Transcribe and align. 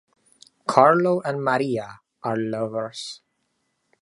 Carlo 0.65 1.21
and 1.21 1.43
Maria 1.43 1.99
are 2.23 2.35
lovers. 2.35 3.21